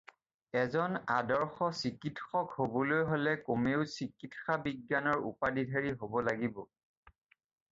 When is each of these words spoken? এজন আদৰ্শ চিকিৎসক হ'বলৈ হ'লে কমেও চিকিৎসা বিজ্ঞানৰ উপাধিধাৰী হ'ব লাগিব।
এজন 0.61 0.93
আদৰ্শ 1.15 1.67
চিকিৎসক 1.81 2.55
হ'বলৈ 2.61 3.05
হ'লে 3.11 3.33
কমেও 3.49 3.85
চিকিৎসা 3.97 4.57
বিজ্ঞানৰ 4.65 5.23
উপাধিধাৰী 5.33 5.93
হ'ব 6.01 6.19
লাগিব। 6.31 6.63